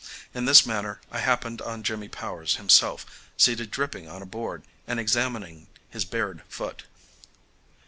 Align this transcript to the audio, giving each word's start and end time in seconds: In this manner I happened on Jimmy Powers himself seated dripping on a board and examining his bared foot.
In 0.33 0.45
this 0.45 0.65
manner 0.65 0.99
I 1.11 1.19
happened 1.19 1.61
on 1.61 1.83
Jimmy 1.83 2.07
Powers 2.07 2.55
himself 2.55 3.05
seated 3.37 3.69
dripping 3.69 4.09
on 4.09 4.23
a 4.23 4.25
board 4.25 4.63
and 4.87 4.99
examining 4.99 5.67
his 5.91 6.05
bared 6.05 6.41
foot. 6.49 6.85